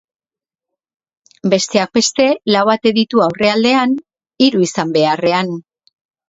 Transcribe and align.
Besteak 1.53 1.91
beste, 1.97 2.25
lau 2.55 2.63
ate 2.77 2.93
ditu 2.99 3.21
aurrealdean, 3.27 3.95
hiru 4.47 4.65
izan 4.71 4.97
beharrean. 4.97 5.55